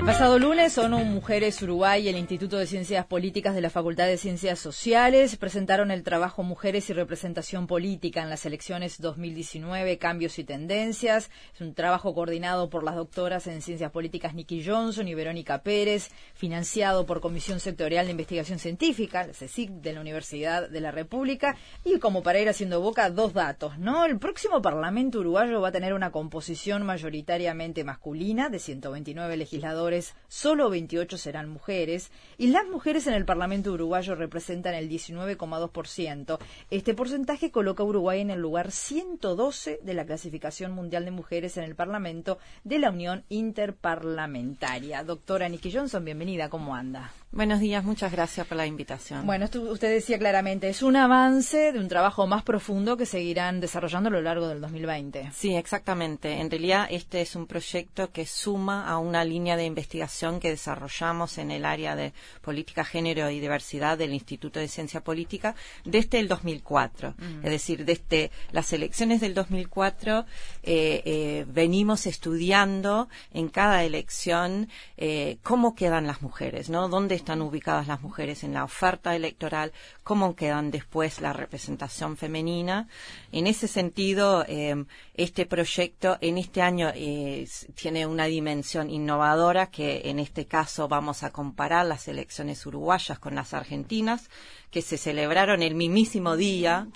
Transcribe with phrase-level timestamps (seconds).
[0.00, 4.06] El pasado lunes, ONU Mujeres Uruguay y el Instituto de Ciencias Políticas de la Facultad
[4.06, 10.38] de Ciencias Sociales presentaron el trabajo Mujeres y Representación Política en las elecciones 2019, Cambios
[10.38, 11.30] y Tendencias.
[11.54, 16.08] Es un trabajo coordinado por las doctoras en Ciencias Políticas Nikki Johnson y Verónica Pérez,
[16.32, 21.56] financiado por Comisión Sectorial de Investigación Científica, la CSIC de la Universidad de la República.
[21.84, 24.06] Y como para ir haciendo boca, dos datos, ¿no?
[24.06, 29.89] El próximo Parlamento uruguayo va a tener una composición mayoritariamente masculina de 129 legisladores
[30.28, 36.38] solo 28 serán mujeres y las mujeres en el Parlamento uruguayo representan el 19,2%.
[36.70, 41.56] Este porcentaje coloca a Uruguay en el lugar 112 de la clasificación mundial de mujeres
[41.56, 45.04] en el Parlamento de la Unión Interparlamentaria.
[45.04, 47.12] Doctora Nikki Johnson, bienvenida, ¿cómo anda?
[47.32, 49.24] Buenos días, muchas gracias por la invitación.
[49.24, 54.08] Bueno, usted decía claramente, es un avance de un trabajo más profundo que seguirán desarrollando
[54.08, 55.30] a lo largo del 2020.
[55.32, 56.40] Sí, exactamente.
[56.40, 61.38] En realidad, este es un proyecto que suma a una línea de investigación que desarrollamos
[61.38, 66.26] en el área de política, género y diversidad del Instituto de Ciencia Política desde el
[66.26, 67.14] 2004.
[67.16, 67.44] Mm.
[67.44, 70.26] Es decir, desde las elecciones del 2004
[70.64, 76.88] eh, eh, venimos estudiando en cada elección eh, cómo quedan las mujeres, ¿no?
[76.88, 82.88] ¿Dónde están ubicadas las mujeres en la oferta electoral, cómo quedan después la representación femenina.
[83.30, 90.02] En ese sentido, eh, este proyecto en este año eh, tiene una dimensión innovadora que
[90.06, 94.30] en este caso vamos a comparar las elecciones uruguayas con las argentinas
[94.70, 96.88] que se celebraron el mismísimo día.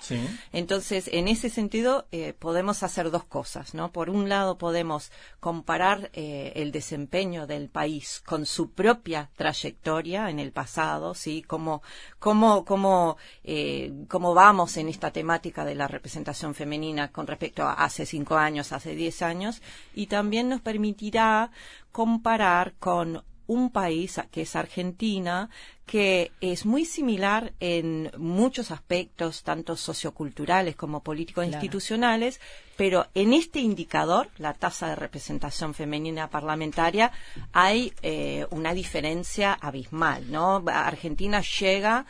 [0.53, 3.91] Entonces, en ese sentido, eh, podemos hacer dos cosas, ¿no?
[3.91, 10.39] Por un lado, podemos comparar eh, el desempeño del país con su propia trayectoria en
[10.39, 11.41] el pasado, ¿sí?
[11.41, 11.81] Cómo,
[12.19, 17.73] cómo, cómo, eh, cómo vamos en esta temática de la representación femenina con respecto a
[17.73, 19.61] hace cinco años, hace diez años,
[19.93, 21.51] y también nos permitirá
[21.91, 25.49] comparar con un país que es Argentina,
[25.85, 32.39] que es muy similar en muchos aspectos, tanto socioculturales como políticos institucionales,
[32.77, 37.11] pero en este indicador, la tasa de representación femenina parlamentaria,
[37.53, 40.63] hay eh, una diferencia abismal, ¿no?
[40.67, 42.05] Argentina llega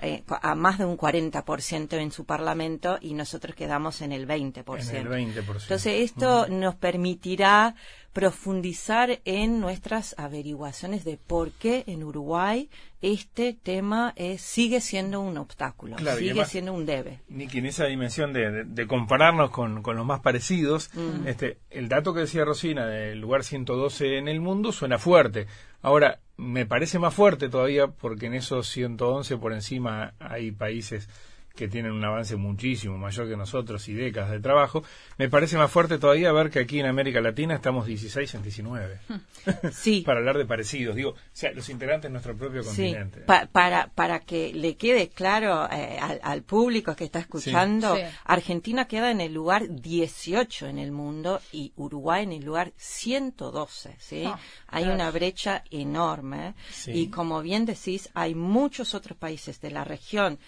[0.00, 4.90] eh, a más de un 40% en su parlamento y nosotros quedamos en el 20%.
[4.90, 5.62] En el 20%.
[5.62, 7.74] Entonces, esto nos permitirá
[8.14, 12.70] profundizar en nuestras averiguaciones de por qué en Uruguay
[13.02, 17.20] este tema es, sigue siendo un obstáculo, sigue siendo un debe.
[17.28, 21.26] Niki, en esa dimensión de, compararnos con, los más parecidos, mm.
[21.26, 25.46] este, el dato que decía Rosina del lugar 112 en el mundo suena fuerte.
[25.82, 31.08] Ahora, me parece más fuerte todavía porque en esos 111 por encima hay países
[31.56, 34.84] que tienen un avance muchísimo mayor que nosotros y décadas de trabajo,
[35.18, 38.98] me parece más fuerte todavía ver que aquí en América Latina estamos 16 en 19.
[39.72, 40.00] Sí.
[40.06, 43.20] para hablar de parecidos, digo, o sea, los integrantes de nuestro propio continente.
[43.20, 49.20] para, para que le quede claro eh, al, público que está escuchando, Argentina queda en
[49.20, 54.24] el lugar 18 en el mundo y Uruguay en el lugar 112, ¿sí?
[54.26, 54.38] Ah,
[54.68, 56.54] hay una brecha enorme
[56.86, 60.38] y como bien decís, hay muchos otros países de la región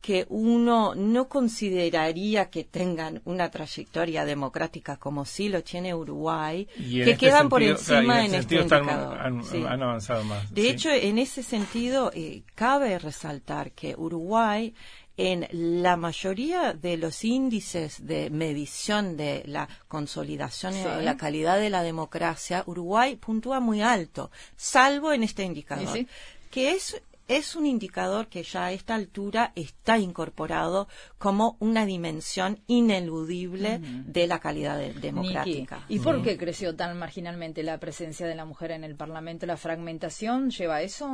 [0.00, 7.00] que uno no consideraría que tengan una trayectoria democrática como sí lo tiene Uruguay, que
[7.00, 9.18] este quedan por encima en, este indicador.
[9.18, 10.52] Han, avanzado más.
[10.54, 14.74] De hecho, en ese sentido, eh, cabe resaltar que Uruguay
[15.16, 21.70] en la mayoría de los índices de medición de la consolidación y la calidad de
[21.70, 26.06] la democracia, Uruguay puntúa muy alto, salvo en este indicador,
[26.50, 30.88] que es es un indicador que ya a esta altura está incorporado
[31.18, 35.84] como una dimensión ineludible de la calidad democrática.
[35.88, 39.46] ¿Y por qué creció tan marginalmente la presencia de la mujer en el Parlamento?
[39.46, 41.10] ¿La fragmentación lleva a eso?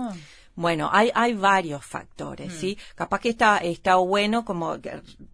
[0.55, 2.77] Bueno, hay, hay varios factores, ¿sí?
[2.95, 4.77] Capaz que está, está bueno como,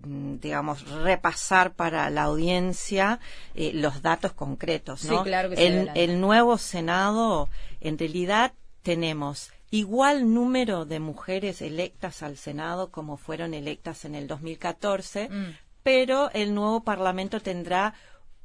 [0.05, 3.19] digamos, repasar para la audiencia
[3.57, 5.19] eh, los datos concretos, ¿no?
[5.19, 7.49] Sí, claro que el, el nuevo Senado,
[7.81, 8.53] en realidad,
[8.83, 15.57] tenemos igual número de mujeres electas al Senado como fueron electas en el 2014, mm.
[15.83, 17.95] pero el nuevo Parlamento tendrá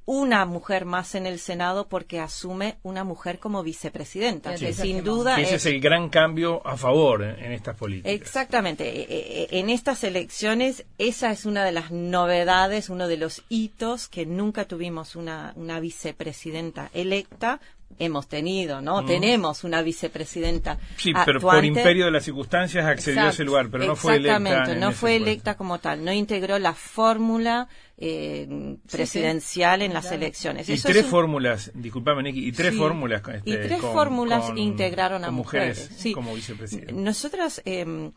[0.06, 4.58] una mujer más en el Senado porque asume una mujer como vicepresidenta.
[4.58, 5.40] sin duda.
[5.40, 8.12] Ese es, el gran cambio a favor en, estas políticas.
[8.12, 8.90] Exactamente.
[8.90, 13.44] E, e, e, en estas elecciones, esa es una de las novedades, uno de los
[13.48, 17.62] hitos que nunca tuvimos una, una vicepresidenta electa
[18.00, 19.06] hemos tenido, ¿no?
[19.06, 20.78] Tenemos una vicepresidenta.
[20.98, 24.38] Sí, pero por imperio de las circunstancias accedió a ese lugar, pero no fue electa.
[24.38, 27.68] Exactamente, no fue electa como tal, no integró la fórmula
[27.98, 30.68] eh, presidencial en las elecciones.
[30.70, 33.22] Y tres fórmulas, disculpame Nicky, y tres fórmulas.
[33.28, 36.94] Este, y tres fórmulas integraron a mujeres, como vicepresidenta.
[36.94, 38.12] Nosotras, eh,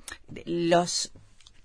[0.47, 1.13] los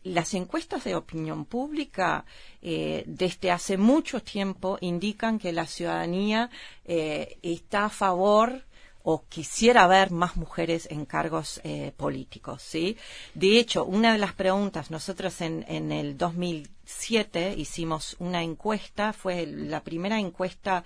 [0.04, 2.26] las encuestas de opinión pública
[2.62, 6.50] eh, desde hace mucho tiempo indican que la ciudadanía
[6.86, 8.64] eh, está a favor
[9.04, 12.98] o quisiera ver más mujeres en cargos eh, políticos, ¿sí?
[13.34, 19.84] De hecho, una de las preguntas, nosotros en, el 2007 hicimos una encuesta, fue la
[19.84, 20.84] primera encuesta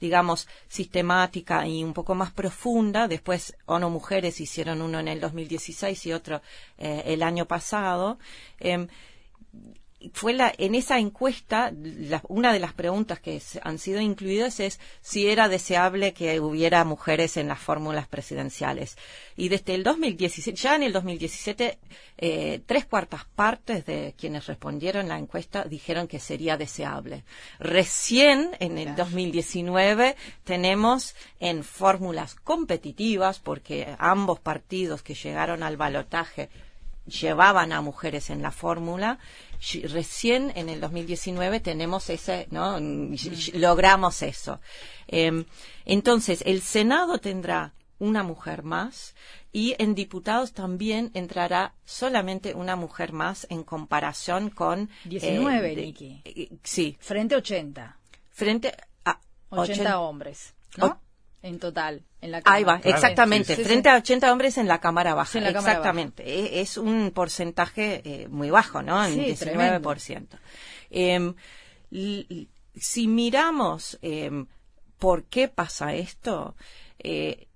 [0.00, 3.06] digamos, sistemática y un poco más profunda.
[3.06, 6.42] Después ONU Mujeres hicieron uno en el 2016 y otro
[6.76, 8.18] eh, el año pasado.
[8.58, 8.88] Em,
[10.12, 11.72] fue la, en esa encuesta,
[12.28, 17.36] una de las preguntas que han sido incluidas es si era deseable que hubiera mujeres
[17.36, 18.96] en las fórmulas presidenciales.
[19.36, 21.78] Y desde el 2017, ya en el 2017,
[22.18, 27.24] eh, tres cuartas partes de quienes respondieron la encuesta dijeron que sería deseable.
[27.58, 36.50] Recién en el 2019 tenemos en fórmulas competitivas, porque ambos partidos que llegaron al balotaje
[37.06, 39.18] llevaban a mujeres en la fórmula,
[39.84, 42.78] recién en el 2019 tenemos ese, ¿no?
[43.54, 44.60] Logramos eso.
[45.06, 45.44] Em,
[45.84, 49.14] entonces, el Senado tendrá una mujer más
[49.52, 56.48] y en diputados también entrará solamente una mujer más en comparación con 19, eh, eh,
[56.64, 56.96] sí.
[57.00, 57.98] Frente a 80.
[58.30, 58.74] Frente
[59.04, 59.20] a
[59.50, 61.00] 80, hombres, ¿no?
[61.42, 62.02] En total.
[62.20, 63.56] En la Ahí va, exactamente.
[63.56, 65.38] Frente a 80 hombres en la Cámara Baja.
[65.48, 66.22] exactamente.
[66.24, 69.04] E, es, un porcentaje eh, muy bajo, ¿no?
[69.04, 70.26] En 19%.
[70.90, 71.34] Eh,
[72.74, 74.44] si miramos eh,
[74.98, 76.54] por qué pasa esto,
[76.98, 77.48] eh,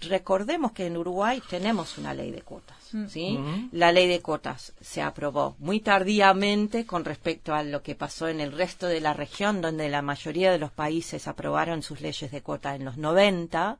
[0.00, 2.75] recordemos que en Uruguay tenemos una ley de cuotas.
[2.92, 3.06] Mm.
[3.08, 3.38] ¿sí?
[3.72, 8.40] La ley de cuotas se aprobó muy tardíamente con respecto a lo que pasó en
[8.40, 12.42] el resto de la región, donde la mayoría de los países aprobaron sus leyes de
[12.42, 13.78] cuota en los 90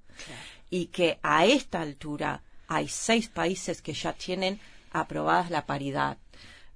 [0.71, 4.61] y que a esta altura hay seis países que ya tienen
[4.93, 6.19] aprobadas la paridad.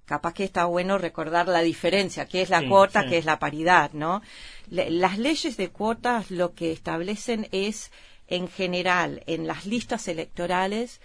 [0.04, 3.92] Capaz que está bueno recordar la diferencia, qué es la cuota, qué es la paridad,
[3.92, 4.22] ¿no?
[4.68, 7.90] las leyes de cuotas lo que establecen es
[8.26, 11.00] en general en las listas electorales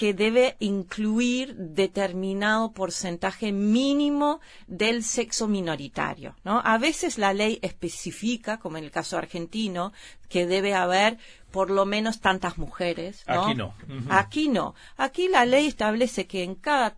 [0.00, 6.34] que debe incluir determinado porcentaje mínimo del sexo minoritario.
[6.42, 6.62] ¿no?
[6.64, 9.92] A veces la ley especifica, como en el caso argentino,
[10.30, 11.18] que debe haber
[11.50, 13.24] por lo menos tantas mujeres.
[13.26, 13.74] Aquí no.
[14.08, 14.74] Aquí no.
[14.96, 16.96] Aquí la ley establece que en cada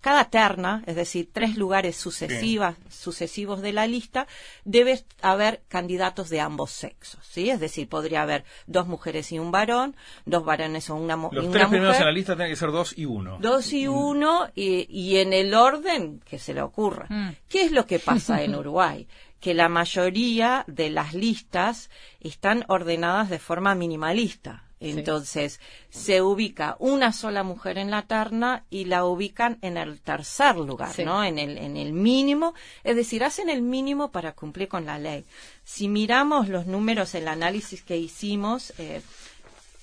[0.00, 4.26] cada terna, es decir, tres lugares sucesivas, sucesivos de la lista,
[4.64, 7.50] debe haber candidatos de ambos sexos, ¿sí?
[7.50, 11.42] Es decir, podría haber dos mujeres y un varón, dos varones o una, mujer.
[11.42, 13.38] Los tres primeros en la lista tienen que ser dos y uno.
[13.40, 13.92] Dos y mm.
[13.92, 17.06] uno, y, en el orden que se le ocurra.
[17.08, 17.30] Mm.
[17.48, 19.06] ¿Qué es lo que pasa en Uruguay?
[19.40, 24.64] que la mayoría de las listas están ordenadas de forma minimalista.
[24.80, 25.60] Entonces,
[25.90, 30.96] se ubica una sola mujer en la terna y la ubican en el tercer lugar,
[31.00, 31.24] ¿no?
[31.24, 32.54] En el, en el mínimo,
[32.84, 35.24] es decir, hacen el mínimo para cumplir con la ley.
[35.64, 39.02] Si miramos los números, el análisis que hicimos, eh,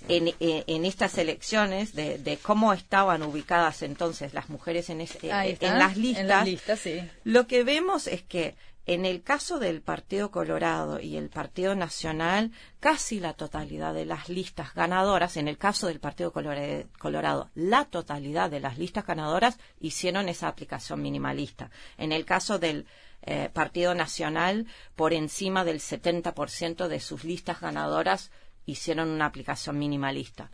[0.08, 5.80] en, eh, en, estas elecciones de, cómo estaban ubicadas entonces las mujeres en, eh, en
[5.80, 6.48] las listas,
[7.24, 8.56] lo que vemos es que
[8.88, 14.30] en el caso del Partido Colorado y el Partido Nacional, casi la totalidad de las
[14.30, 20.30] listas ganadoras, en el caso del Partido Colorado, la totalidad de las listas ganadoras hicieron
[20.30, 21.72] esa aplicación minimalista.
[21.98, 22.86] En el caso del
[23.24, 28.30] eh, Partido Nacional, por encima del 70% de sus listas ganadoras
[28.68, 30.52] hicieron una aplicación minimalista.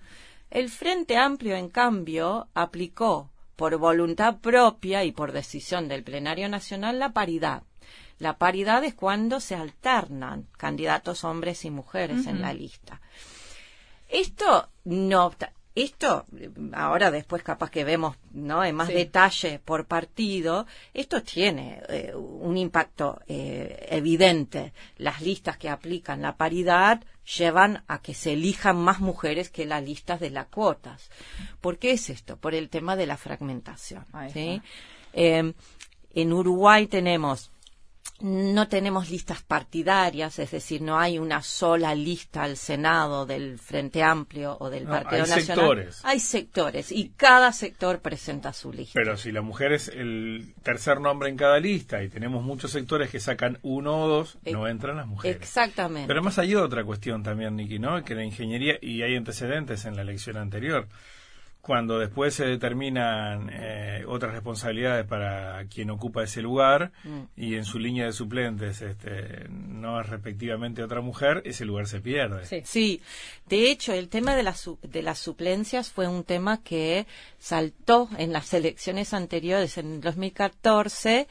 [0.49, 6.97] El Frente Amplio, en cambio, aplicó por voluntad propia y por decisión del Plenario Nacional
[6.97, 7.63] la paridad
[8.21, 13.01] la paridad es cuando se alternan candidatos hombres y mujeres en la lista.
[14.07, 15.31] Esto no
[15.73, 16.25] esto
[16.73, 22.57] ahora después capaz que vemos no en más detalle por partido esto tiene eh, un
[22.57, 27.01] impacto eh, evidente las listas que aplican la paridad
[27.37, 31.09] llevan a que se elijan más mujeres que las listas de las cuotas
[31.61, 32.35] ¿por qué es esto?
[32.35, 34.61] por el tema de la fragmentación ¿sí?
[35.13, 35.53] Eh,
[36.13, 37.49] en Uruguay tenemos
[38.23, 44.03] no tenemos listas partidarias, es decir, no hay una sola lista al Senado del Frente
[44.03, 45.45] Amplio o del No, Partido hay Nacional.
[45.45, 46.01] sectores.
[46.03, 48.93] Hay sectores y cada sector presenta su lista.
[48.95, 53.09] Pero si la mujer es el tercer nombre en cada lista y tenemos muchos sectores
[53.09, 55.37] que sacan uno o dos, Ex- no entran las mujeres.
[55.37, 56.07] Exactamente.
[56.07, 58.03] Pero además hay otra cuestión también, Niki, ¿no?
[58.03, 60.87] Que la ingeniería, y hay antecedentes en la elección anterior,
[61.61, 67.19] cuando después se determinan eh, otras responsabilidades para quien ocupa ese lugar Mm.
[67.37, 72.01] y en su línea de suplentes este, no es respectivamente otra mujer, ese lugar se
[72.01, 72.45] pierde.
[72.45, 72.61] Sí.
[72.65, 73.01] Sí,
[73.47, 77.05] de hecho, el tema de las, su- de las suplencias fue un tema que
[77.37, 81.27] saltó en las elecciones anteriores, en el 2014,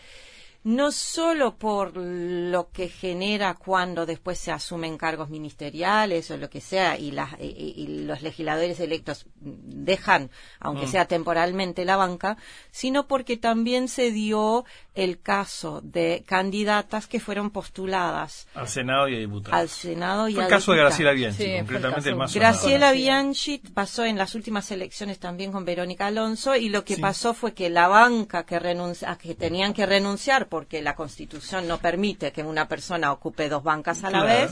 [0.62, 6.60] no solo por lo que genera cuando después se asumen cargos ministeriales o lo que
[6.60, 12.36] sea y, las, y, y- los legisladores electos dejan, aunque sea temporalmente, la banca,
[12.70, 14.64] sino porque también se dio
[15.04, 19.58] el caso de candidatas que fueron postuladas Al Senado y a diputados.
[19.58, 20.78] al Senado y Fue a el caso de.
[20.78, 22.34] Graciela Bianchi, Sí, fue el más.
[22.34, 22.92] Graciela.
[22.92, 27.00] Bianchi pasó en las últimas elecciones también con Verónica Alonso y lo que Sí.
[27.00, 31.78] pasó fue que la banca que renuncia, que tenían que renunciar porque la Constitución no
[31.78, 34.50] permite que una persona ocupe dos bancas a la vez,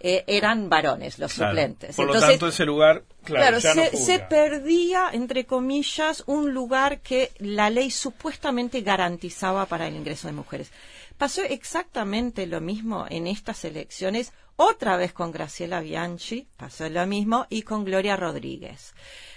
[0.00, 1.52] eh, eran varones los Claro.
[1.52, 1.96] suplentes.
[1.96, 7.00] Por lo Entonces, tanto, ese lugar, claro, ya se, se perdía, entre comillas, un lugar
[7.00, 10.70] que la ley supuestamente garantizaba para el ingreso de mujeres.
[11.18, 17.46] Pasó exactamente lo mismo en estas elecciones, otra vez con Graciela Bianchi, pasó lo mismo,
[17.50, 18.94] y con Gloria Rodríguez,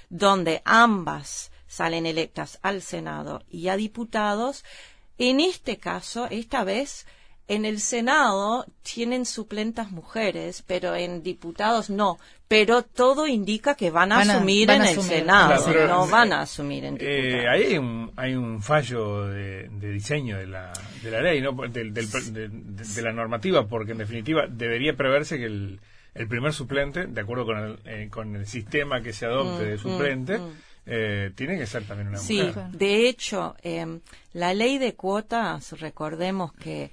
[0.10, 4.64] donde ambas salen electas al Senado y a diputados.
[5.18, 7.06] En este caso, esta vez,
[7.48, 12.18] en el Senado tienen suplentas mujeres, pero en diputados no.
[12.48, 15.18] Pero todo indica que van a Van a- asumir van en a el asumir.
[15.20, 17.46] Senado, Claro, pero, no eh, van a asumir en Eh, diputados.
[17.50, 20.72] ahí hay un, hay un fallo de, de diseño de la,
[21.02, 21.52] de la ley, ¿no?
[21.54, 25.80] Del- del- de, de- de la normativa, porque en definitiva debería preverse que el,
[26.14, 29.68] el primer suplente, de acuerdo con el, eh, con el sistema que se adopte Mm,
[29.70, 30.52] de mm, suplente, mm.
[30.86, 32.66] eh, tiene que ser también una Sí, mujer.
[32.72, 34.00] de hecho, eh,
[34.34, 36.92] la ley de cuotas, recordemos que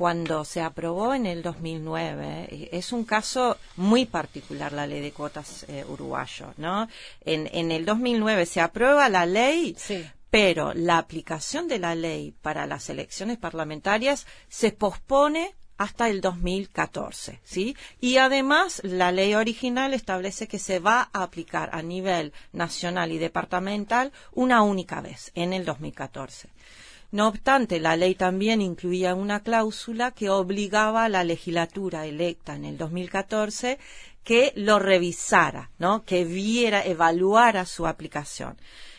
[0.00, 5.12] cuando se aprobó en el 2009, eh, es un caso muy particular la ley de
[5.12, 6.88] cuotas eh, uruguayo, ¿no?
[7.20, 10.02] En, en el 2009 se aprueba la ley, Sí.
[10.30, 17.38] pero la aplicación de la ley para las elecciones parlamentarias se pospone hasta el 2014,
[17.44, 17.76] ¿sí?
[18.00, 23.18] Y además la ley original establece que se va a aplicar a nivel nacional y
[23.18, 26.48] departamental una única vez, en el 2014.
[27.12, 32.64] No obstante, la ley también incluía una cláusula que obligaba a la legislatura electa en
[32.64, 33.78] el 2014
[34.22, 36.04] que lo revisara, ¿no?
[36.04, 38.56] Que viera, evaluara su aplicación.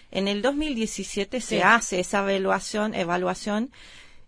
[0.10, 3.72] En el 2017 se hace esa evaluación, evaluación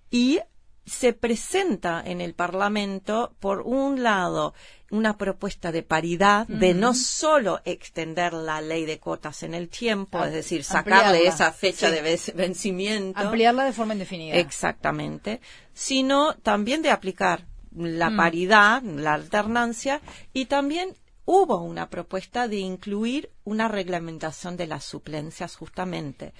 [0.09, 0.39] y
[0.85, 4.53] se presenta en el Parlamento, por un lado,
[4.91, 10.17] una propuesta de paridad, de no solo extender la ley de cuotas en el tiempo,
[10.19, 11.29] Am- es decir, sacarle ampliarla.
[11.29, 11.95] esa fecha Sí.
[11.95, 13.19] de vencimiento.
[13.19, 14.35] Ampliarla de forma indefinida.
[14.35, 15.39] Exactamente,
[15.73, 18.17] sino también de aplicar la Mm.
[18.17, 25.55] paridad, la alternancia, y también hubo una propuesta de incluir una reglamentación de las suplencias
[25.55, 26.33] justamente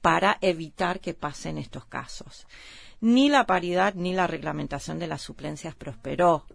[0.00, 2.46] para evitar que pasen estos casos.
[3.00, 6.46] Ni la paridad ni la reglamentación de las suplencias prosperó.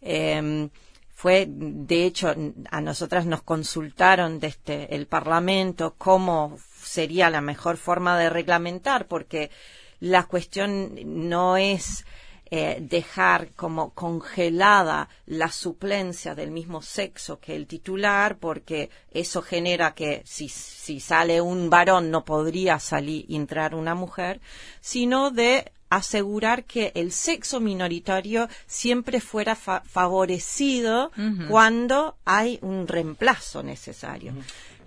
[0.00, 0.70] Em,
[1.14, 2.32] fue, de hecho,
[2.70, 9.50] a nosotras nos consultaron desde el Parlamento cómo sería la mejor forma de reglamentar, porque
[9.98, 10.94] la cuestión
[11.26, 12.04] no es
[12.50, 19.94] eh, dejar como congelada la suplencia del mismo sexo que el titular, porque eso genera
[19.94, 24.40] que si, si sale un varón no podría salir entrar una mujer,
[24.80, 31.10] sino de asegurar que el sexo minoritario siempre fuera fa- favorecido
[31.48, 34.32] cuando hay un reemplazo necesario.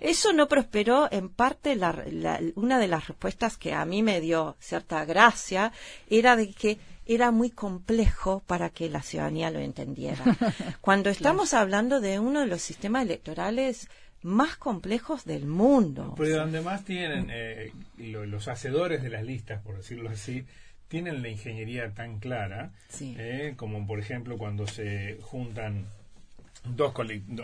[0.00, 4.20] Eso no prosperó, en parte la- la- una de las respuestas que a mí me
[4.20, 5.72] dio cierta gracia
[6.10, 10.22] era de que era muy complejo para que la ciudadanía lo entendiera.
[10.80, 13.88] Cuando estamos hablando de uno de los sistemas electorales
[14.22, 16.14] más complejos del mundo.
[16.16, 20.44] Pero donde más tienen eh, lo- los hacedores de las listas, por decirlo así,
[20.92, 23.16] tienen la ingeniería tan clara, Sí.
[23.18, 25.86] eh, como por ejemplo cuando se juntan
[26.64, 26.92] dos,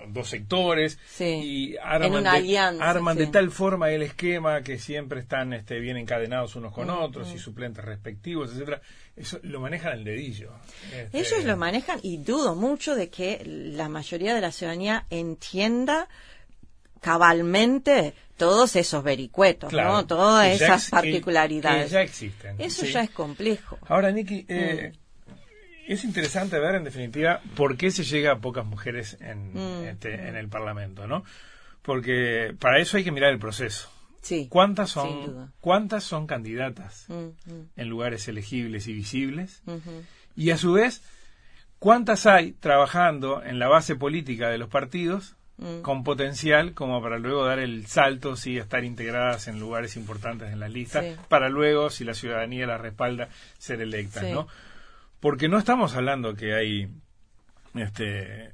[0.09, 1.25] dos sectores Sí.
[1.73, 3.33] y arman, de, alianza, arman de sí.
[3.33, 7.83] tal forma el esquema que siempre están este, bien encadenados unos con otros y suplentes
[7.83, 8.83] respectivos, etcétera
[9.17, 10.53] Eso lo manejan al dedillo.
[10.95, 16.07] Este, Ellos lo manejan y dudo mucho de que la mayoría de la ciudadanía entienda
[17.01, 20.07] cabalmente todos esos vericuetos, claro, ¿no?
[20.07, 21.85] Todas esas ex- particularidades.
[21.87, 22.57] que ya existen.
[22.59, 22.93] Eso sí.
[22.93, 23.79] ya es complejo.
[23.89, 24.93] Ahora, Nicky, eh,
[25.89, 29.85] es interesante ver, en definitiva, por qué se llega a pocas mujeres en, Mm.
[29.89, 31.25] este, en el Parlamento, ¿no?
[31.83, 33.91] Porque para eso hay que mirar el proceso.
[34.21, 34.47] Sí.
[34.51, 35.53] ¿Cuántas son.
[35.61, 39.63] ¿cuántas son candidatas Mm, mm, en lugares elegibles y visibles?
[40.37, 41.03] Y a su vez,
[41.79, 45.81] ¿cuántas hay trabajando en la base política de los partidos Mm.
[45.83, 50.61] con potencial como para luego dar el salto, sí, estar integradas en lugares importantes en
[50.61, 51.17] las listas, Sí.
[51.29, 54.31] para luego, si la ciudadanía las respalda, ser electas, Sí.
[54.33, 54.47] ¿no?
[55.19, 56.89] Porque no estamos hablando que hay
[57.75, 58.53] este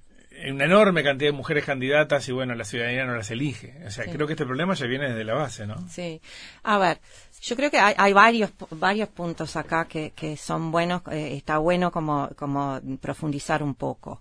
[0.48, 3.74] una enorme cantidad de mujeres candidatas y bueno, la ciudadanía no las elige.
[3.86, 4.10] O sea, Sí.
[4.10, 5.76] creo que este problema ya viene desde la base, ¿no?
[5.88, 6.20] Sí.
[6.64, 6.98] A ver,
[7.40, 11.02] yo creo que hay, hay varios varios puntos acá que, que son buenos.
[11.12, 14.20] eh, está bueno como, como profundizar un poco.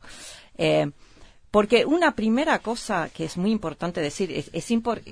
[0.56, 0.92] Eh,
[1.53, 5.03] porque una primera cosa que es muy importante decir, es, es impor-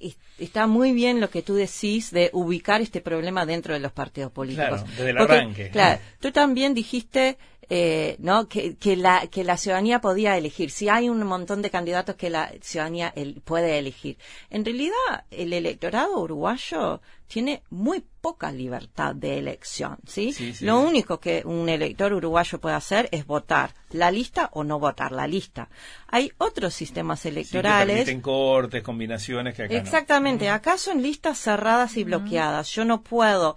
[0.00, 3.90] es- está muy bien lo que tú decís de ubicar este problema dentro de los
[3.90, 4.82] partidos políticos.
[4.82, 5.70] Claro, desde el Porque, arranque.
[5.70, 7.38] Claro, tú también dijiste
[7.70, 10.70] eh, no que, que la que la ciudadanía podía elegir.
[10.70, 14.18] Si hay un montón de candidatos que la ciudadanía el- puede elegir.
[14.50, 20.64] En realidad el electorado uruguayo tiene muy poca libertad de elección sí, Sí, sí.
[20.66, 25.10] lo único que un elector uruguayo puede hacer es votar la lista o no votar
[25.12, 25.68] la lista.
[26.08, 29.80] Hay otros sistemas Sí, que electorales permiten cortes, combinaciones que acá no.
[29.80, 32.68] Exactamente, acá son listas cerradas y bloqueadas.
[32.70, 33.56] Yo no puedo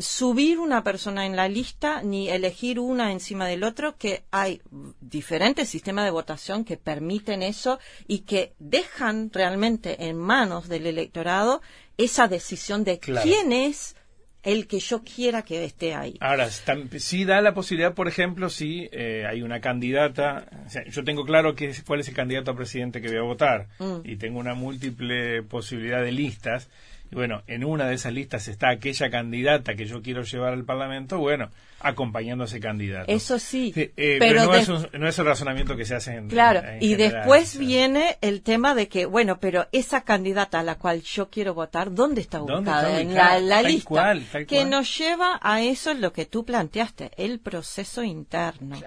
[0.00, 4.60] subir una persona en la lista ni elegir una encima del otro, que hay
[5.00, 7.78] diferentes sistemas de votación que permiten eso
[8.08, 11.62] y que dejan realmente en manos del electorado
[11.98, 13.22] esa decisión de Claro.
[13.26, 13.94] quién es
[14.42, 16.16] el que yo quiera que esté ahí.
[16.20, 21.02] Ahora, sí da la posibilidad, por ejemplo, si eh, hay una candidata, o sea, yo
[21.02, 24.00] tengo claro que, es- cuál es el candidato a presidente que voy a votar Mm.
[24.04, 26.68] y tengo una múltiple posibilidad de listas,
[27.10, 30.64] y bueno, en una de esas listas está aquella candidata que yo quiero llevar al
[30.64, 33.12] Parlamento, bueno, acompañando a ese candidato.
[33.12, 35.84] Eso sí, Sí, eh, pero pero, no, de- es un- no es el razonamiento que
[35.84, 39.68] se hace en Claro, en y general, después viene el tema de que, bueno, pero
[39.72, 43.00] esa candidata a la cual yo quiero votar, ¿dónde está ¿Dónde ubicada?
[43.00, 43.88] en la, la Tal lista.
[43.88, 44.70] cual, tal que cual.
[44.70, 48.80] nos lleva a eso lo que tú planteaste, el proceso interno.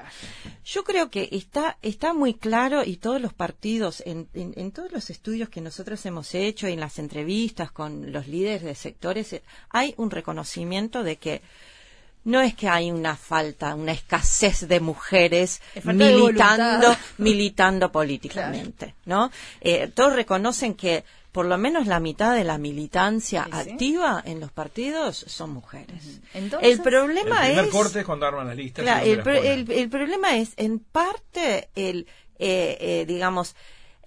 [0.66, 4.92] Yo creo que está, está muy claro y todos los partidos, en, en, en todos
[4.92, 9.34] los estudios que nosotros hemos hecho y en las entrevistas con los líderes de sectores,
[9.34, 11.42] eh, hay un reconocimiento de que
[12.26, 17.92] no es que hay una falta, una escasez de mujeres Es falta de militando, militando
[17.92, 19.32] políticamente, ¿no?
[19.62, 23.70] Eh, todos reconocen que por lo menos la mitad de la militancia Sí, sí.
[23.72, 26.20] activa en los partidos son mujeres.
[26.34, 28.84] Entonces- el problema el primer es corte es cuando arman las listas.
[28.84, 29.52] y Claro, donde el, las pro- ponen.
[29.60, 32.08] el- el problema es, en parte, el,
[32.40, 33.56] eh, eh, digamos,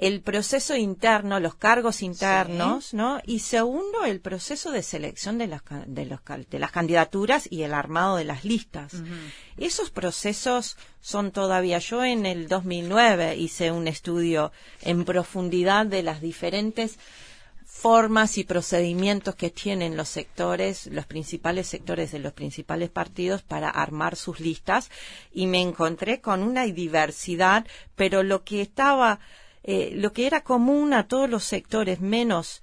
[0.02, 3.20] el proceso interno, los cargos internos, ¿no?
[3.24, 6.18] Y segundo, el proceso de selección de las, de, los,
[6.50, 8.94] de las candidaturas y el armado de las listas.
[9.56, 16.20] Esos procesos son todavía, yo en el 2009 hice un estudio en profundidad de las
[16.20, 16.98] diferentes
[17.64, 23.70] formas y procedimientos que tienen los sectores, los principales sectores de los principales partidos para
[23.70, 24.90] armar sus listas
[25.32, 29.20] y me encontré con una diversidad, pero lo que estaba,
[29.64, 32.62] eh, lo que era común a todos los sectores, menos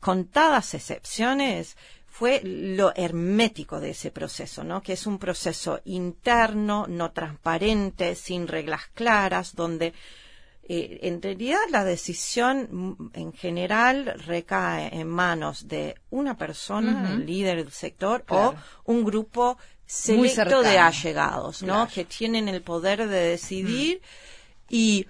[0.00, 4.82] contadas excepciones, fue lo hermético de ese proceso, ¿no?
[4.82, 9.94] Que es un proceso interno, no transparente, sin reglas claras, donde
[10.68, 17.24] eh, en realidad la decisión mm, en general recae en manos de una persona, el
[17.24, 18.56] líder del sector, Claro.
[18.84, 21.74] o un grupo selecto de allegados, ¿no?
[21.74, 21.90] Claro.
[21.94, 24.02] Que tienen el poder de decidir
[24.68, 25.06] y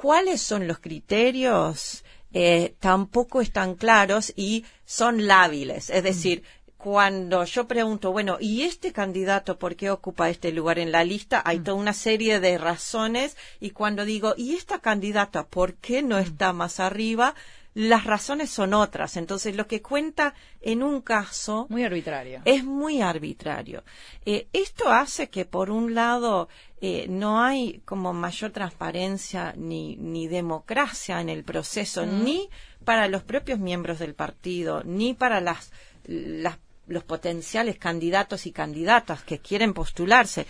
[0.00, 5.90] cuáles son los criterios eh, tampoco están claros y son lábiles.
[5.90, 6.44] Es decir,
[6.76, 11.42] cuando yo pregunto, bueno, ¿y este candidato por qué ocupa este lugar en la lista?
[11.44, 16.18] Hay toda una serie de razones y cuando digo, ¿y esta candidata por qué no
[16.18, 17.34] está más arriba?
[17.80, 19.16] Las razones son otras.
[19.16, 22.42] Entonces, lo que cuenta en un caso Muy arbitrario.
[22.44, 23.84] es muy arbitrario.
[24.26, 26.48] Eh, esto hace que, por un lado,
[26.80, 32.48] eh, no hay como mayor transparencia ni, ni democracia en el proceso, ni
[32.84, 35.70] para los propios miembros del partido, ni para las,
[36.04, 40.46] las- los potenciales candidatos y candidatas que quieren postularse.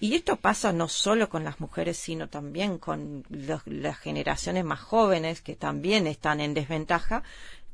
[0.00, 4.80] Y esto pasa no solo con las mujeres, sino también con los- las generaciones más
[4.80, 7.22] jóvenes que también están en desventaja.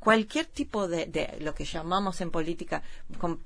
[0.01, 2.83] Cualquier tipo de, de lo que llamamos en política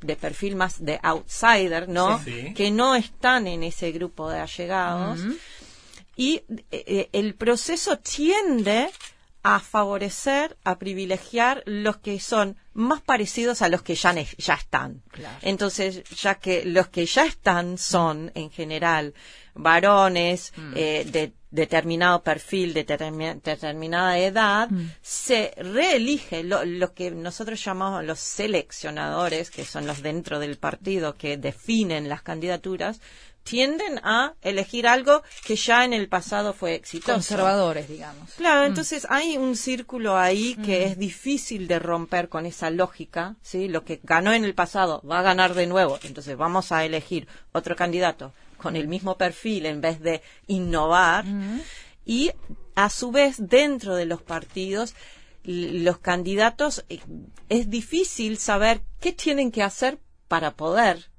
[0.03, 2.19] de perfil más de outsider, ¿no?
[2.25, 2.55] Sí, sí.
[2.55, 5.21] Que no están en ese grupo de allegados.
[6.17, 8.91] Y eh, eh, el proceso tiende
[9.43, 15.03] a favorecer, a privilegiar los que son más parecidos a los que ya, ya están.
[15.43, 19.15] Entonces, ya que los que ya están son, en general,
[19.55, 20.73] varones mm.
[20.77, 24.91] eh, de determinado perfil, de determinada edad, mm.
[25.03, 31.37] se reelige lo, que nosotros llamamos los seleccionadores, que son los dentro del partido que
[31.37, 33.01] definen las candidaturas,
[33.51, 37.15] tienden a elegir algo que ya en el pasado fue exitoso.
[37.15, 38.31] Conservadores, digamos.
[38.35, 38.67] Claro, mm.
[38.67, 43.67] entonces hay un círculo ahí que es difícil de romper con esa lógica, ¿sí?
[43.67, 47.27] Lo que ganó en el pasado va a ganar de nuevo, entonces vamos a elegir
[47.51, 51.25] otro candidato con el mismo perfil en vez de innovar.
[52.05, 52.31] Y
[52.77, 54.95] a su vez, dentro de los partidos,
[55.43, 57.01] los candidatos, eh,
[57.49, 61.10] es difícil saber qué tienen que hacer para poder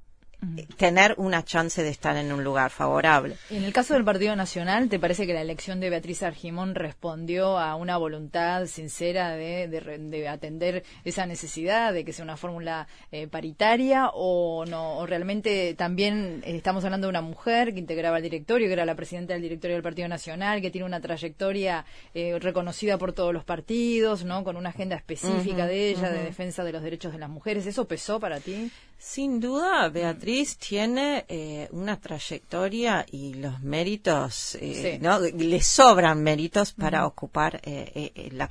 [0.76, 3.36] tener una chance de estar en un lugar favorable.
[3.50, 7.58] En el caso del Partido Nacional, ¿te parece que la elección de Beatriz Argimón respondió
[7.58, 13.28] a una voluntad sincera de, de, atender esa necesidad de que sea una fórmula eh,
[13.28, 14.98] paritaria o no?
[14.98, 18.96] O realmente también estamos hablando de una mujer que integraba el directorio, que era la
[18.96, 23.44] presidenta del directorio del Partido Nacional, que tiene una trayectoria eh, reconocida por todos los
[23.44, 24.42] partidos, ¿no?
[24.42, 27.66] Con una agenda específica de ella, de defensa de los derechos de las mujeres.
[27.66, 28.70] ¿Eso pesó para ti?
[29.04, 35.18] Sin duda, Beatriz tiene eh, una trayectoria y los méritos, eh, ¿no?
[35.18, 38.48] Le sobran méritos para ocupar eh, la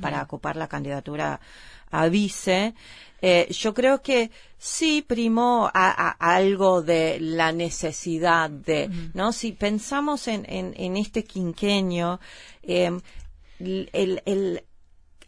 [0.00, 1.40] para ocupar la candidatura
[1.92, 2.74] a vice.
[3.48, 9.32] yo creo que sí primó a, algo de la necesidad de, ¿no?
[9.32, 12.18] Si pensamos en, en, en este quinquenio,
[12.64, 13.02] el,
[14.26, 14.64] el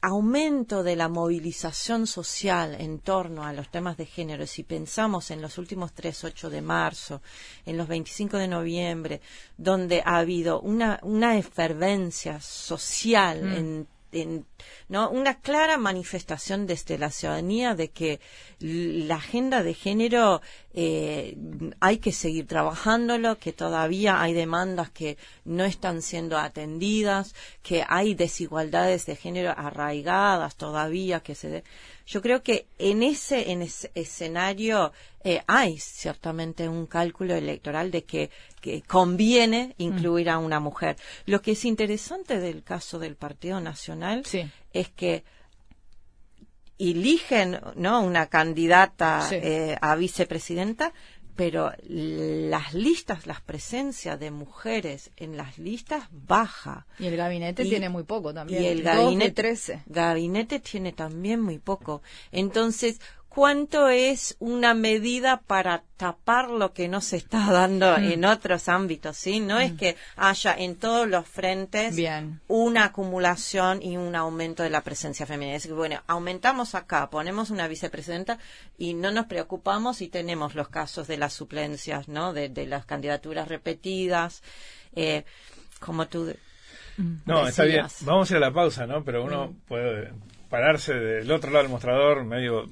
[0.05, 5.41] aumento de la movilización social en torno a los temas de género, si pensamos en
[5.41, 7.23] los últimos 3, 8 de marzo,
[7.65, 9.23] en los 25 de noviembre,
[9.57, 13.55] donde ha habido una, una efervencia social mm.
[13.55, 13.87] en
[14.89, 15.11] ¿no?
[15.11, 18.21] una clara manifestación desde la ciudadanía de que
[18.59, 20.41] la agenda de género
[20.73, 21.37] eh,
[21.81, 28.15] hay que seguir trabajándolo, que todavía hay demandas que no están siendo atendidas, que hay
[28.15, 31.65] desigualdades de género arraigadas todavía que se
[32.07, 38.05] yo creo que en ese, en ese escenario eh, hay ciertamente un cálculo electoral de
[38.05, 38.31] que,
[38.87, 40.97] conviene incluir a una mujer.
[41.27, 44.23] Lo que es interesante del caso del Partido Nacional
[44.73, 45.23] es que
[46.79, 48.01] eligen ¿no?
[48.01, 50.93] una candidata eh, a vicepresidenta
[51.37, 56.87] pero las listas, las presencias de mujeres en las listas baja.
[56.99, 58.63] Y el gabinete tiene muy poco también.
[58.63, 59.55] Y el gabinete,
[59.87, 62.03] gabinete tiene también muy poco.
[62.31, 63.01] Entonces,
[63.35, 68.13] cuánto es una medida para tapar lo que no se está dando mm.
[68.13, 69.41] en otros ámbitos, ¿sí?
[69.41, 69.77] No es mm.
[69.77, 71.97] que haya en todos los frentes
[72.47, 75.57] una acumulación y un aumento de la presencia femenina.
[75.57, 78.39] Es que, bueno, aumentamos acá, ponemos una vicepresidenta
[78.79, 82.33] y no nos preocupamos y tenemos los casos de las suplencias, ¿no?
[82.33, 84.43] De, las candidaturas repetidas,
[84.95, 85.25] eh,
[85.81, 86.33] como tú...
[86.99, 87.15] Mm.
[87.27, 87.87] No, está bien.
[88.03, 89.03] Vamos a ir a la pausa, ¿no?
[89.03, 90.13] Pero uno puede
[90.55, 92.71] pararse del otro lado del mostrador, medio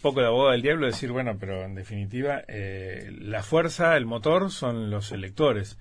[0.00, 4.52] poco de abogado del diablo, decir, bueno, pero en definitiva, eh, la fuerza, el motor
[4.52, 5.76] son los electores.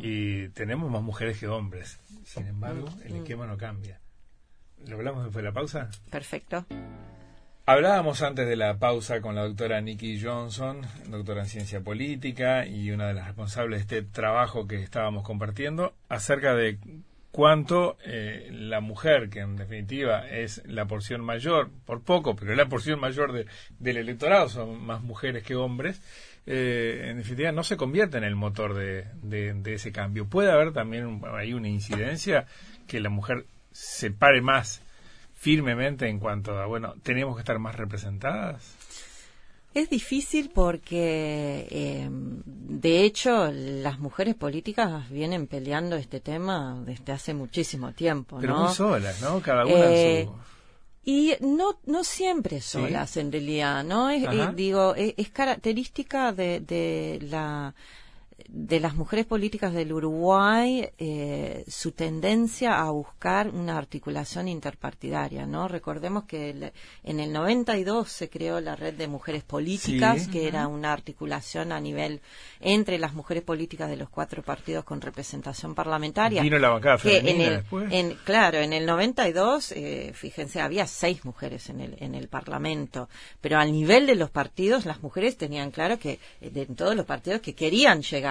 [0.00, 2.00] Y tenemos más mujeres que hombres.
[2.24, 3.16] Sin embargo, el mm.
[3.16, 4.00] esquema no cambia.
[4.86, 5.90] ¿Lo hablamos después de la pausa?
[6.10, 6.64] Perfecto.
[7.66, 12.90] Hablábamos antes de la pausa con la doctora Nikki Johnson, doctora en ciencia política y
[12.90, 16.78] una de las responsables de este trabajo que estábamos compartiendo, acerca de
[17.36, 22.66] cuanto eh, la mujer, que en definitiva es la porción mayor, por poco, pero la
[22.66, 23.44] porción mayor
[23.78, 26.00] del electorado, son más mujeres que hombres,
[26.46, 30.24] eh, en definitiva no se convierte en el motor de, de, ese cambio.
[30.24, 32.46] Puede haber también ahí una incidencia
[32.86, 34.80] que la mujer se pare más
[35.34, 38.78] firmemente en cuanto a, bueno, tenemos que estar más representadas.
[39.76, 47.34] Es difícil porque, eh, de hecho, las mujeres políticas vienen peleando este tema desde hace
[47.34, 48.38] muchísimo tiempo.
[48.40, 49.38] Pero muy solas, ¿no?
[49.42, 50.32] Cada una en su...
[50.32, 50.36] Eh,
[51.04, 54.08] y no, no siempre solas, en realidad, ¿no?
[54.08, 57.74] Es, eh, digo, es, característica de, de la
[58.48, 65.68] de las mujeres políticas del Uruguay eh, su tendencia a buscar una articulación interpartidaria, ¿no?
[65.68, 66.72] Recordemos que
[67.04, 71.80] en el 92 se creó la red de mujeres políticas, que era una articulación a
[71.80, 72.20] nivel
[72.60, 76.42] entre las mujeres políticas de los cuatro partidos con representación parlamentaria.
[76.42, 81.80] Vino la bancada en el, claro, en el 92, eh, fíjense, había seis mujeres en
[81.80, 83.08] el, en el Parlamento,
[83.40, 87.40] pero al nivel de los partidos, las mujeres tenían claro que, en todos los partidos,
[87.40, 88.25] que querían llegar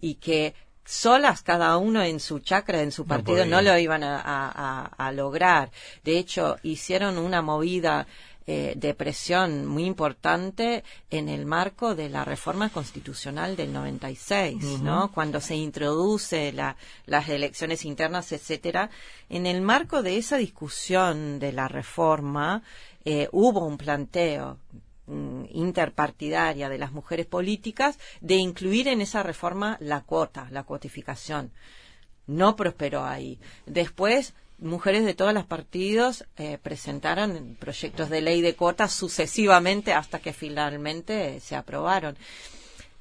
[0.00, 5.12] y que solas, cada uno en su chacra, en su partido, no, lo iban a,
[5.14, 5.70] lograr.
[6.04, 8.06] De hecho, hicieron una movida
[8.46, 15.12] eh, de presión muy importante en el marco de la reforma constitucional del 96, ¿no?
[15.12, 18.90] Cuando se introduce las elecciones internas, etcétera.
[19.28, 22.62] En el marco de esa discusión de la reforma,
[23.04, 24.58] eh, hubo un planteo
[25.06, 31.52] interpartidaria de las mujeres políticas de incluir en esa reforma la cuota, la cuotificación.
[32.26, 33.38] No prosperó ahí.
[33.66, 40.20] Después, mujeres de todos los partidos eh, presentaron proyectos de ley de cuotas sucesivamente hasta
[40.20, 42.16] que finalmente se aprobaron.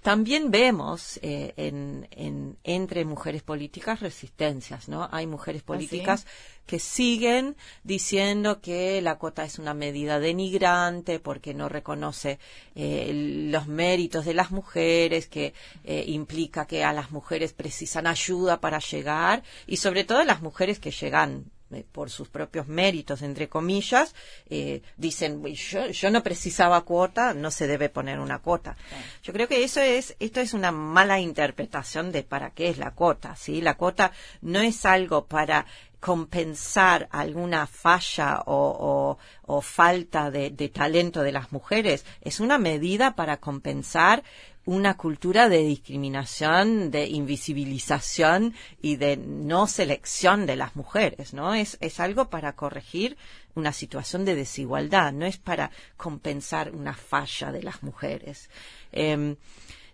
[0.01, 5.07] También vemos eh, en, entre mujeres políticas resistencias, ¿no?
[5.11, 6.25] Hay mujeres ¿Ah, políticas
[6.65, 12.39] que siguen diciendo que la cuota es una medida denigrante porque no reconoce
[12.73, 13.11] eh,
[13.51, 18.79] los méritos de las mujeres, que eh, implica que a las mujeres precisan ayuda para
[18.79, 24.15] llegar y sobre todo las mujeres que llegan eh, por sus propios méritos, entre comillas,
[24.49, 28.75] eh, dicen, yo, yo, no precisaba cuota, no se debe poner una cuota.
[29.23, 32.91] Yo creo que eso es, esto es una mala interpretación de para qué es la
[32.91, 33.61] cuota, ¿sí?
[33.61, 35.65] La cuota no es algo para
[36.01, 39.17] compensar alguna falla o,
[39.61, 44.23] falta de, talento de las mujeres, es una medida para compensar
[44.65, 51.53] una cultura de discriminación, de invisibilización y de no selección de las mujeres, ¿no?
[51.53, 53.17] Es, es algo para corregir
[53.55, 58.49] una situación de desigualdad, no es para compensar una falla de las mujeres.
[58.91, 59.35] Em,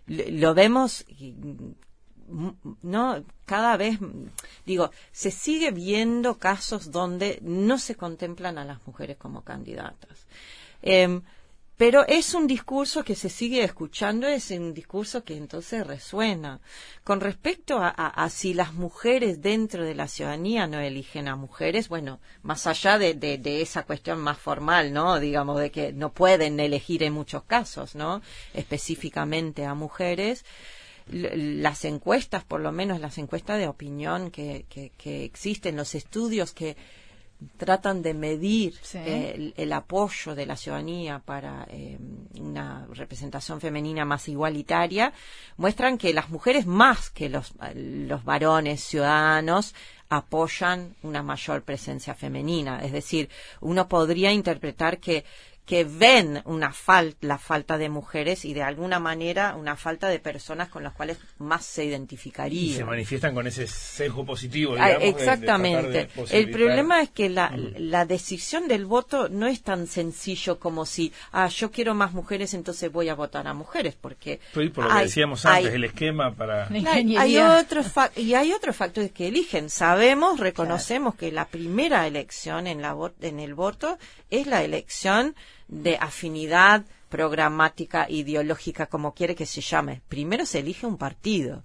[0.06, 1.04] lo vemos
[2.82, 3.98] no cada vez
[4.66, 10.26] digo se sigue viendo casos donde no se contemplan a las mujeres como candidatas
[10.82, 11.22] em,
[11.78, 16.60] pero es un discurso que se sigue escuchando, es un discurso que entonces resuena.
[17.04, 22.18] Con respecto a, si las mujeres dentro de la ciudadanía no eligen a mujeres, bueno,
[22.42, 25.20] más allá de, de, esa cuestión más formal, ¿no?
[25.20, 28.22] Digamos, de que no pueden elegir en muchos casos, ¿no?
[28.54, 30.44] Específicamente a mujeres
[31.10, 36.76] las encuestas, por lo menos las encuestas de opinión que, que, existen, los estudios que
[37.56, 41.96] tratan de medir el, apoyo de la ciudadanía para eh,
[42.40, 45.12] una representación femenina más igualitaria,
[45.56, 49.74] muestran que las mujeres más que los, los varones ciudadanos
[50.08, 52.80] apoyan una mayor presencia femenina.
[52.82, 53.28] Es decir,
[53.60, 55.24] uno podría interpretar que
[55.68, 60.18] que ven una falta, la falta de mujeres y de alguna manera una falta de
[60.18, 62.72] personas con las cuales más se identificaría.
[62.72, 64.76] Y se manifiestan con ese sesgo positivo.
[64.78, 66.08] Ah, exactamente.
[66.30, 71.12] El problema es que la, la, decisión del voto no es tan sencillo como si,
[71.32, 74.40] ah, yo quiero más mujeres, entonces voy a votar a mujeres, porque...
[74.54, 76.66] por lo que decíamos antes, el esquema para...
[76.68, 79.68] Hay, otros y hay otros factores que eligen.
[79.68, 83.98] Sabemos, reconocemos que la primera elección en, la, en el voto
[84.30, 85.34] es la elección
[85.68, 90.02] de afinidad programática, ideológica, como quiere que se llame.
[90.08, 91.64] Primero se elige un partido,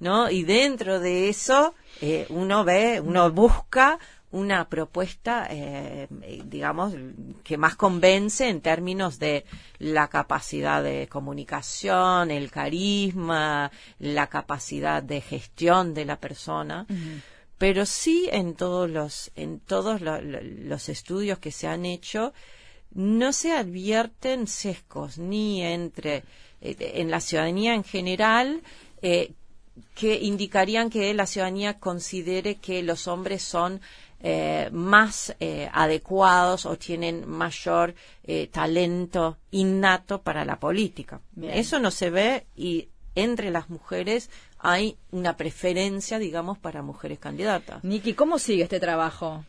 [0.00, 0.30] ¿no?
[0.30, 3.98] Y dentro de eso eh, uno ve, uno busca
[4.32, 6.08] una propuesta, eh,
[6.46, 6.94] digamos,
[7.44, 9.44] que más convence en términos de
[9.78, 16.86] la capacidad de comunicación, el carisma, la capacidad de gestión de la persona.
[17.58, 22.32] Pero sí en todos los, en todos los estudios que se han hecho,
[22.94, 26.24] no se advierten sesgos ni entre
[26.60, 28.62] eh, en la ciudadanía en general
[29.00, 29.32] eh,
[29.94, 33.80] que indicarían que la ciudadanía considere que los hombres son
[34.24, 35.34] eh, más
[35.72, 37.94] adecuados o tienen mayor
[38.52, 41.20] talento innato para la política.
[41.40, 47.82] Eso no se ve y entre las mujeres hay una preferencia, digamos, para mujeres candidatas.
[47.82, 49.44] Niki, ¿cómo sigue este trabajo?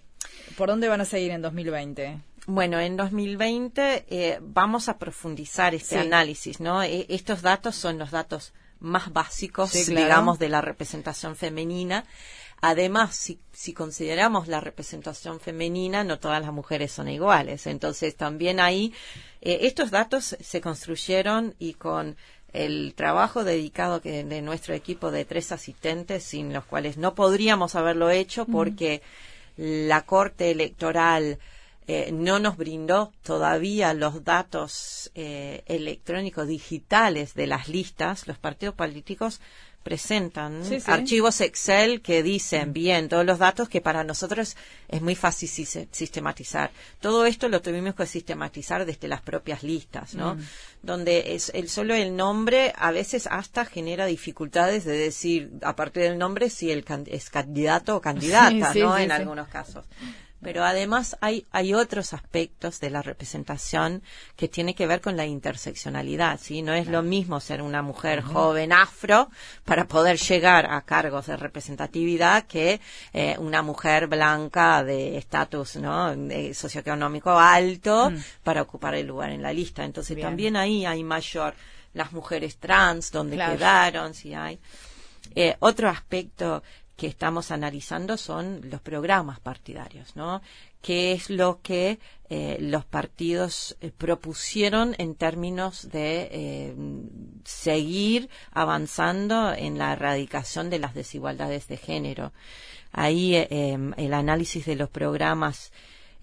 [0.58, 2.17] ¿Por dónde van a seguir en 2020?
[2.45, 6.84] Bueno, en 2020 eh, vamos a profundizar este análisis, ¿no?
[6.84, 12.03] E, estos datos son los datos más básicos, digamos, de la representación femenina.
[12.60, 17.65] Además, si, si, consideramos la representación femenina, no todas las mujeres son iguales.
[17.65, 18.93] Entonces, también ahí,
[19.41, 22.17] eh, estos datos se construyeron y con
[22.51, 27.75] el trabajo dedicado que, de nuestro equipo de tres asistentes, sin los cuales no podríamos
[27.75, 29.01] haberlo hecho porque
[29.56, 31.39] la Corte Electoral
[31.88, 38.76] eh, no nos brindó todavía los datos eh, electrónicos digitales de las listas, los partidos
[38.76, 39.41] políticos
[39.84, 44.56] presentan archivos Excel que dicen bien todos los datos que para nosotros
[44.88, 45.50] es muy fácil
[45.91, 46.72] sistematizar.
[47.02, 50.36] Todo esto lo tuvimos que sistematizar desde las propias listas, ¿no?
[50.36, 50.39] Mm.
[50.84, 56.04] Donde es el solo el nombre a veces hasta genera dificultades de decir a partir
[56.04, 58.98] del nombre si el es candidato o candidata, Sí, ¿no?
[58.98, 59.86] en algunos casos.
[60.43, 64.03] Pero además hay, hay otros aspectos de la representación
[64.36, 66.62] que tiene que ver con la interseccionalidad, ¿sí?
[66.62, 69.29] No es lo mismo ser una mujer joven afro
[69.63, 72.79] para poder llegar a cargos de representatividad que
[73.13, 76.15] eh, una mujer blanca de estatus, ¿no?
[76.15, 78.12] De socioeconómico alto
[78.43, 79.84] para ocupar el lugar en la lista.
[79.84, 80.27] Entonces Bien.
[80.27, 81.56] también ahí hay mayor
[81.93, 83.53] las mujeres trans, donde Claro.
[83.56, 84.60] quedaron, si hay.
[85.36, 86.63] Eh, otro aspecto
[86.95, 90.41] que estamos analizando son los programas partidarios, ¿no?
[90.82, 96.75] ¿Qué es lo que eh, los partidos eh, propusieron en términos de eh,
[97.45, 102.34] seguir avanzando en la erradicación de las desigualdades de género?
[102.91, 105.71] Ahí eh, em, el análisis de los programas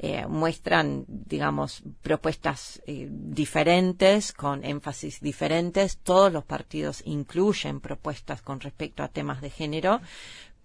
[0.03, 5.99] eh, muestran, digamos, propuestas eh, diferentes, con énfasis diferentes.
[5.99, 10.01] Todos los partidos incluyen propuestas con respecto a temas de género,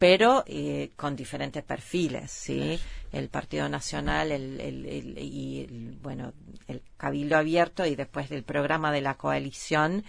[0.08, 2.80] pero eh, con diferentes perfiles, ¿sí?
[3.12, 6.32] El Partido Nacional el, el- el- y, el, bueno,
[6.68, 10.04] el Cabildo Abierto y después del programa de la coalición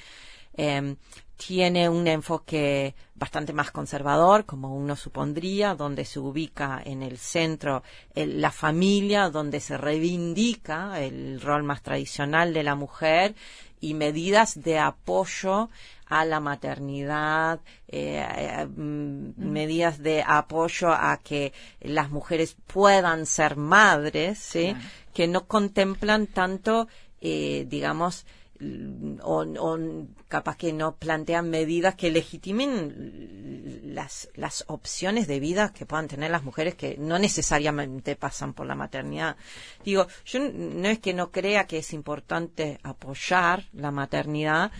[0.59, 0.97] eh,
[1.39, 7.83] tiene un enfoque bastante más conservador, como uno supondría, donde se ubica en el centro
[8.15, 13.35] el- la familia, donde se reivindica el rol más tradicional de la mujer
[13.81, 15.69] y medidas de apoyo
[16.07, 23.57] a la maternidad, eh, eh, mm, medidas de apoyo a que las mujeres puedan ser
[23.57, 24.73] madres, ¿sí?
[24.73, 24.89] Claro.
[25.13, 26.89] que no contemplan tanto,
[27.21, 28.27] eh, digamos,
[29.23, 29.79] o, o
[30.29, 36.31] capaz que no plantean medidas que legitimen las, las opciones de vida que puedan tener
[36.31, 39.37] las mujeres que no necesariamente pasan por la maternidad.
[39.85, 44.71] Digo, yo no es que no crea que es importante apoyar la maternidad,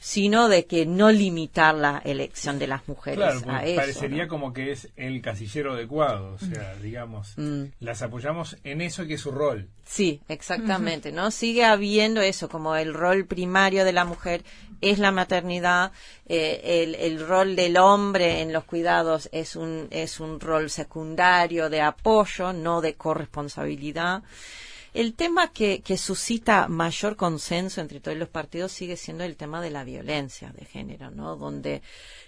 [0.00, 3.76] sino de que no limitar la elección de las mujeres Claro, a eso.
[3.76, 4.28] parecería ¿no?
[4.28, 7.64] como que es el casillero adecuado, o sea, digamos, Mm.
[7.80, 9.68] las apoyamos en eso que es su rol.
[9.86, 11.30] Sí, exactamente, ¿no?
[11.30, 14.42] Sigue habiendo eso, como el rol primario de la mujer
[14.80, 15.92] es la maternidad,
[16.26, 21.68] eh, el, el rol del hombre en los cuidados es un, es un rol secundario
[21.70, 24.22] de apoyo, no de corresponsabilidad.
[24.94, 29.60] El tema que, que suscita mayor consenso entre todos los partidos sigue siendo el tema
[29.60, 31.34] de la violencia de género, ¿no?
[31.34, 31.82] Donde,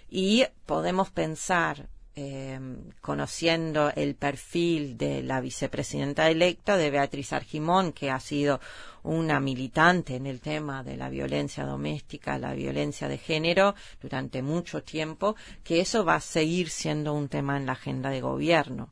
[0.09, 2.59] y podemos pensar, eh,
[2.99, 8.59] conociendo el perfil de la vicepresidenta electa, de Beatriz Argimón, que ha sido
[9.01, 14.83] una militante en el tema de la violencia doméstica, la violencia de género, durante mucho
[14.83, 18.89] tiempo, que eso va a seguir siendo un tema en la agenda de gobierno.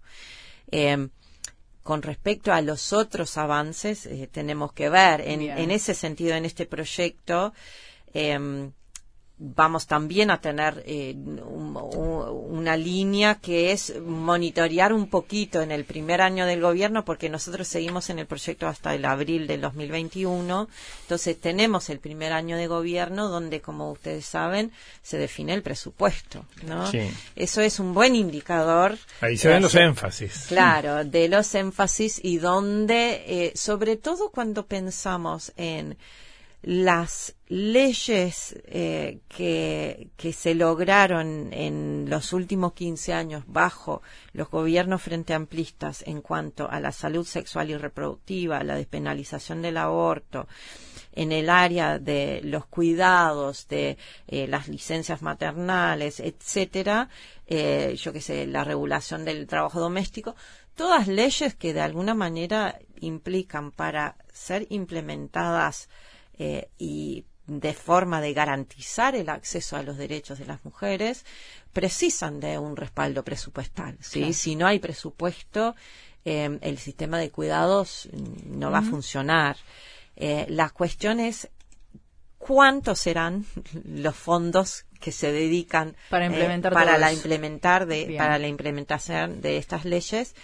[0.71, 1.09] Eh,
[1.85, 6.43] con respecto a los otros avances, eh, tenemos que ver en, en ese sentido, en
[6.43, 7.53] este proyecto,
[8.11, 8.71] em,
[9.37, 15.71] vamos también a tener eh, un- un- una línea que es monitorear un poquito en
[15.71, 19.59] el primer año del gobierno, porque nosotros seguimos en el proyecto hasta el abril del
[19.61, 20.69] 2021.
[21.01, 24.71] Entonces tenemos el primer año de gobierno donde, como ustedes saben,
[25.03, 26.45] se define el presupuesto.
[26.65, 26.89] ¿no?
[26.89, 27.01] Sí.
[27.35, 28.97] Eso es un buen indicador.
[29.19, 30.45] Ahí se ven los énfasis.
[30.47, 35.97] Claro, de los énfasis y donde, eh, sobre todo cuando pensamos en
[36.65, 44.01] las leyes eh, que, que se lograron en los últimos 15 años bajo
[44.33, 49.77] los gobiernos frente amplistas en cuanto a la salud sexual y reproductiva, la despenalización del
[49.77, 50.47] aborto,
[51.11, 57.09] en el área de los cuidados, de eh, las licencias maternales, etcétera,
[57.45, 60.35] eh, yo que sé, la regulación del trabajo doméstico,
[60.73, 65.89] todas leyes que de alguna manera implican para ser implementadas
[66.37, 71.25] eh, y de forma de garantizar el acceso a los derechos de las mujeres,
[71.73, 73.97] precisan de un respaldo presupuestal.
[74.01, 74.19] ¿sí?
[74.19, 74.33] Claro.
[74.33, 75.75] Si no hay presupuesto,
[76.23, 78.09] eh, el sistema de cuidados
[78.45, 79.57] no va a funcionar.
[80.15, 81.49] Eh, la cuestión es
[82.37, 83.45] cuántos serán
[83.83, 88.17] los fondos que se dedican Para eh, implementar para la implementar de Bien.
[88.17, 90.35] para la implementación de estas leyes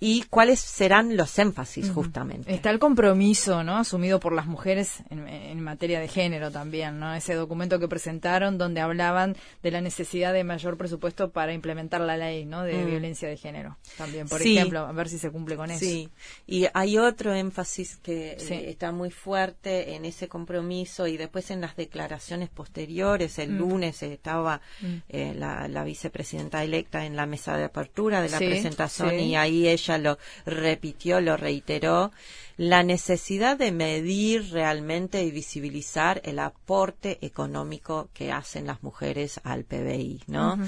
[0.00, 2.52] y cuáles serán los énfasis justamente.
[2.52, 3.78] Está el compromiso, ¿no?
[3.78, 7.14] Asumido por las mujeres en, materia de género también, ¿no?
[7.14, 12.16] Ese documento que presentaron donde hablaban de la necesidad de mayor presupuesto para implementar la
[12.16, 12.64] ley, ¿no?
[12.64, 12.86] De mm.
[12.86, 13.78] violencia de género.
[13.96, 15.80] También, por ejemplo, a ver si se cumple con eso.
[15.84, 16.10] Sí.
[16.46, 21.60] Y hay otro énfasis que eh, está muy fuerte en ese compromiso y después en
[21.60, 23.38] las declaraciones posteriores.
[23.38, 23.58] El mm.
[23.58, 24.94] lunes estaba mm.
[25.08, 29.83] eh, la, vicepresidenta electa en la mesa de apertura de la presentación y ahí ella
[29.98, 32.12] lo repitió, lo reiteró,
[32.56, 39.64] la necesidad de medir realmente y visibilizar el aporte económico que hacen las mujeres al
[39.64, 40.58] PBI, ¿no?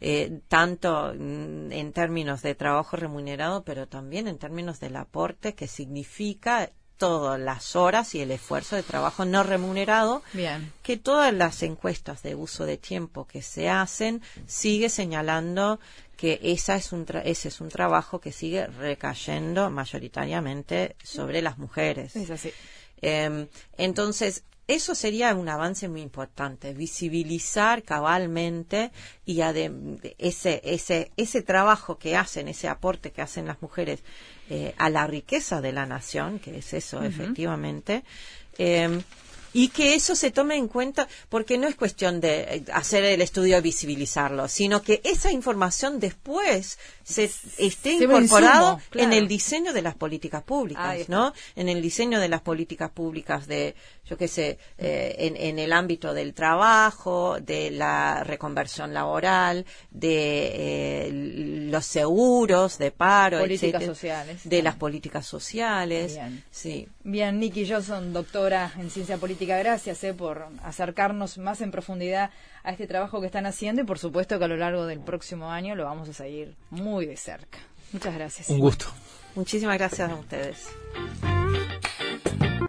[0.00, 5.68] Eh, tanto mm, en términos de trabajo remunerado, pero también en términos del aporte que
[5.68, 10.22] significa todas las horas y el esfuerzo de trabajo no remunerado
[10.82, 15.78] que todas las encuestas de uso de tiempo que se hacen sigue señalando
[16.16, 22.16] que esa es un ese es un trabajo que sigue recayendo mayoritariamente sobre las mujeres.
[22.16, 22.52] Es así.
[23.02, 23.46] Em,
[23.76, 28.90] entonces, eso sería un avance muy importante, visibilizar cabalmente
[29.24, 29.40] y
[30.18, 34.02] ese, ese, ese trabajo que hacen, ese aporte que hacen las mujeres
[34.50, 38.02] eh, a la riqueza de la nación, que es eso efectivamente,
[38.58, 39.00] eh,
[39.52, 43.20] y que eso se tome en cuenta porque no es cuestión de eh, hacer el
[43.20, 49.82] estudio y visibilizarlo, sino que esa información después se esté incorporado en el diseño de
[49.82, 51.32] las políticas públicas, ¿no?
[51.54, 56.12] En el diseño de las políticas públicas de, yo qué sé, eh, en, el ámbito
[56.12, 61.10] del trabajo, de la reconversión laboral, de eh,
[61.70, 66.44] los seguros de paro, políticas sociales, de las políticas sociales, Bien.
[66.50, 66.88] sí.
[67.04, 72.30] Bien, Nikki Johnson, doctora en ciencia política gracias eh, por acercarnos más en profundidad
[72.64, 75.50] a este trabajo que están haciendo y por supuesto que a lo largo del próximo
[75.50, 77.58] año lo vamos a seguir muy de cerca.
[77.92, 78.50] Muchas gracias.
[78.50, 78.86] Un gusto.
[79.34, 80.68] Muchísimas gracias a ustedes.